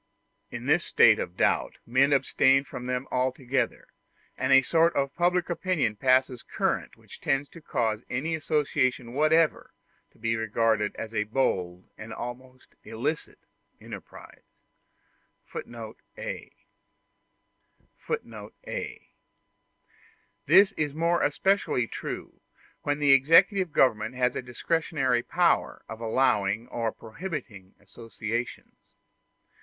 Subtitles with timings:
[0.49, 3.87] In this state of doubt men abstain from them altogether,
[4.35, 9.75] and a sort of public opinion passes current which tends to cause any association whatsoever
[10.09, 13.37] to be regarded as a bold and almost an illicit
[13.79, 14.41] enterprise.
[16.17, 16.51] *a
[17.99, 19.07] [Footnote a:
[20.47, 22.41] This is more especially true
[22.81, 28.95] when the executive government has a discretionary power of allowing or prohibiting associations.